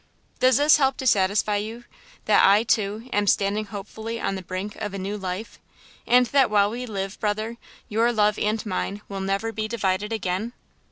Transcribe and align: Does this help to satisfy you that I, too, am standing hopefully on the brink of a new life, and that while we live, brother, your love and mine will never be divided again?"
Does 0.39 0.57
this 0.57 0.77
help 0.77 0.97
to 0.97 1.05
satisfy 1.05 1.57
you 1.57 1.83
that 2.25 2.43
I, 2.43 2.63
too, 2.63 3.07
am 3.13 3.27
standing 3.27 3.65
hopefully 3.65 4.19
on 4.19 4.33
the 4.33 4.41
brink 4.41 4.75
of 4.77 4.95
a 4.95 4.97
new 4.97 5.15
life, 5.15 5.59
and 6.07 6.25
that 6.25 6.49
while 6.49 6.71
we 6.71 6.87
live, 6.87 7.19
brother, 7.19 7.57
your 7.87 8.11
love 8.11 8.39
and 8.39 8.65
mine 8.65 9.03
will 9.07 9.21
never 9.21 9.51
be 9.51 9.67
divided 9.67 10.11
again?" 10.11 10.53